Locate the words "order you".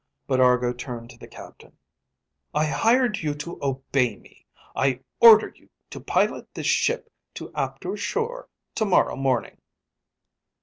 5.19-5.69